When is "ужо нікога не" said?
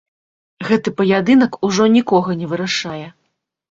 1.71-2.47